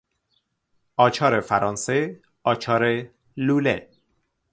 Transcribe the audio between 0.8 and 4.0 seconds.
آچار فرانسه، آچار لوله